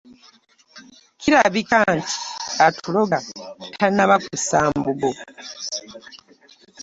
[1.19, 2.15] Kirabika nti,
[2.67, 3.17] atuloga
[3.77, 5.11] tannaba kussa mbugo.